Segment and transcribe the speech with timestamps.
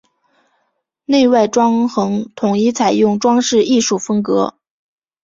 [1.05, 4.55] 内外装潢统一采用装饰艺术风格。